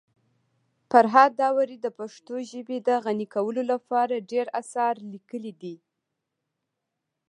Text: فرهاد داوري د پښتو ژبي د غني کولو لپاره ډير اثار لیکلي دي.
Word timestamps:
فرهاد 0.89 1.31
داوري 1.41 1.77
د 1.81 1.87
پښتو 1.99 2.33
ژبي 2.51 2.77
د 2.87 2.89
غني 3.03 3.27
کولو 3.35 3.61
لپاره 3.71 4.25
ډير 4.31 4.47
اثار 4.61 4.95
لیکلي 5.11 5.53
دي. 5.61 5.75